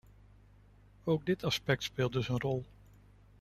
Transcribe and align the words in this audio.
Ook 1.03 1.25
dit 1.25 1.43
aspect 1.43 1.83
speelt 1.83 2.13
dus 2.13 2.27
een 2.29 2.39
rol. 2.39 2.63